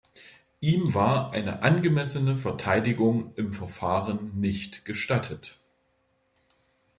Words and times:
Ihm 0.61 0.95
war 0.95 1.31
eine 1.31 1.61
angemessene 1.61 2.35
Verteidigung 2.35 3.35
im 3.35 3.51
Verfahren 3.51 4.31
nicht 4.33 4.83
gestattet. 4.83 5.59